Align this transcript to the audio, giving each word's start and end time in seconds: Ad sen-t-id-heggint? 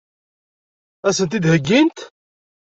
Ad 1.07 1.13
sen-t-id-heggint? 1.17 1.97